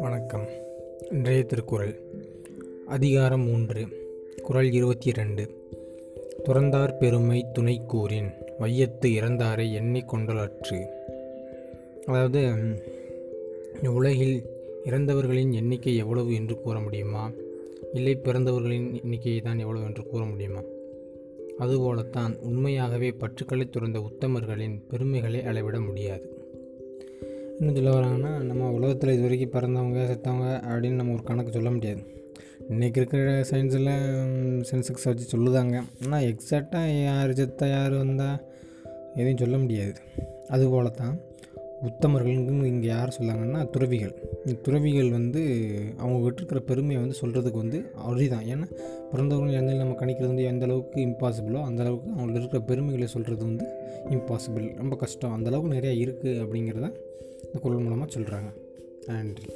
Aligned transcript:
வணக்கம். 0.00 0.46
இன்றைய 1.10 1.42
திருக்குறள் 1.42 1.94
அதிகாரம் 2.86 3.40
மூன்று 3.40 3.86
குறள் 4.42 4.72
இருபத்தி 4.72 5.12
ரெண்டு 5.12 5.48
துறந்தார் 6.44 6.98
பெருமை 6.98 7.46
துணை 7.52 7.80
கூறின் 7.86 8.30
வையத்து 8.58 9.08
இறந்தாரை 9.08 9.74
எண்ணிக்கொண்டலற்று 9.74 10.86
அதாவது 12.06 12.48
உலகில் 13.88 14.42
இறந்தவர்களின் 14.84 15.52
எண்ணிக்கை 15.52 15.96
எவ்வளவு 15.96 16.34
என்று 16.34 16.60
கூற 16.60 16.80
முடியுமா? 16.80 17.32
இல்லை 17.92 18.14
பிறந்தவர்களின் 18.14 19.00
எண்ணிக்கையை 19.02 19.40
தான் 19.40 19.58
எவ்வளவு 19.58 19.84
என்று 19.84 20.06
கூற 20.06 20.24
முடியுமா? 20.24 20.62
அதுபோலத்தான் 21.58 22.36
உண்மையாகவே 22.36 23.10
பற்றுக்களை 23.10 23.70
துறந்த 23.70 24.10
உத்தமர்களின் 24.10 24.82
பெருமைகளை 24.88 25.42
அளவிட 25.42 25.80
முடியாது. 25.80 26.32
இன்னும் 27.58 27.74
சொல்ல 27.74 27.90
வராங்கன்னா 27.90 28.42
நம்ம 28.42 28.70
உலகத்தில் 28.70 29.12
இது 29.12 29.22
வரைக்கும் 29.22 29.50
பிறந்தவங்க 29.50 30.00
செத்தவங்க 30.10 30.60
அப்படின்னு 30.68 30.92
நம்ம 30.92 31.12
ஒரு 31.12 31.22
கணக்கு 31.22 31.52
சொல்ல 31.52 31.70
முடியாது. 31.70 32.00
இன்றைக்கி 32.68 32.96
இருக்கிற 32.96 33.40
சயின்ஸில் 33.50 33.90
சென்செக்ஸ் 34.70 35.04
வச்சு 35.04 35.38
சொல்லுதாங்க. 35.38 35.82
ஆனால் 36.04 36.22
எக்ஸாக்டாக 36.22 37.02
யார் 37.02 37.32
செத்த 37.32 37.68
யார் 37.68 37.92
வந்தால் 37.92 38.40
எதையும் 39.14 39.36
சொல்ல 39.36 39.58
முடியாது. 39.58 39.94
அதுபோல 40.48 40.88
தான் 40.88 41.20
உத்தமர்கள்னு 41.82 42.64
இங்கே 42.64 42.86
யார் 42.86 43.16
சொல்லாங்கன்னா 43.20 43.70
துறவிகள். 43.70 44.27
துறவிகள் 44.54 45.10
வந்து 45.10 45.42
அவங்ககிட்ட 45.98 46.40
இருக்கிற 46.40 46.60
பெருமையை 46.60 47.04
வந்து 47.04 47.18
சொல்கிறதுக்கு 47.22 47.62
வந்து 47.64 47.78
அரிதான். 48.08 48.46
ஏன்னா 48.52 48.66
பிறந்தவர்கள் 49.10 49.58
எந்த 49.60 49.72
நம்ம 49.72 49.96
கணிக்கிறது 50.00 50.26
வந்து 50.26 50.44
எந்த 50.44 50.64
அளவுக்கு 50.64 51.00
இம்பாசிபிளோ 51.00 51.62
அந்த 51.62 51.82
அளவுக்கு 51.82 52.10
அவங்களுக்கு 52.10 52.40
இருக்கிற 52.40 52.62
பெருமைகளை 52.62 53.06
சொல்கிறது 53.06 53.44
வந்து 53.44 53.66
இம்பாசிபிள் 54.10 54.76
ரொம்ப 54.76 54.96
கஷ்டம். 54.96 55.34
அந்தளவுக்கு 55.36 55.74
நிறையா 55.76 55.94
இருக்குது 56.04 56.42
அப்படிங்கிறத 56.44 56.88
இந்த 57.44 57.58
குரல் 57.60 57.82
மூலமாக 57.82 58.20
சொல்கிறாங்க 58.20 58.50
நன்றி. 59.06 59.48